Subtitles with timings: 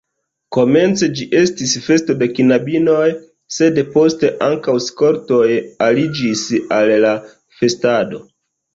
[0.55, 3.05] Komence ĝi estis festo de knabinoj,
[3.59, 5.45] sed poste ankaŭ skoltoj
[5.91, 6.47] aliĝis
[6.83, 7.17] al la
[7.63, 8.29] festado.